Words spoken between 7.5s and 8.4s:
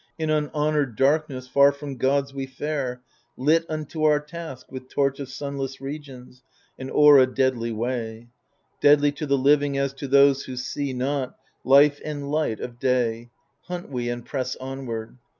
way—